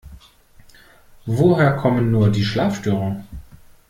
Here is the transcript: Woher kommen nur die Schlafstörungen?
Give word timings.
Woher 1.27 1.73
kommen 1.77 2.09
nur 2.09 2.31
die 2.31 2.43
Schlafstörungen? 2.43 3.23